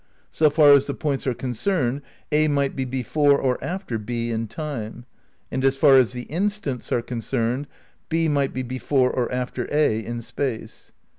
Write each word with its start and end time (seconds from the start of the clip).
"So 0.31 0.49
far 0.49 0.71
as 0.71 0.87
the 0.87 0.95
points 0.95 1.27
are 1.27 1.33
concerned 1.35 2.01
A 2.31 2.47
might 2.47 2.75
be 2.75 2.85
before 2.85 3.37
or 3.37 3.63
after 3.63 3.99
B 3.99 4.31
in 4.31 4.47
time." 4.47 5.05
And 5.51 5.63
as 5.63 5.75
far 5.75 5.95
as 5.95 6.11
the 6.13 6.23
instants 6.23 6.91
are 6.91 7.03
concerned 7.03 7.67
h 8.11 8.27
might 8.27 8.51
be 8.51 8.63
before 8.63 9.11
or 9.11 9.31
after 9.31 9.67
a 9.71 10.03
in 10.03 10.23
space. 10.23 10.91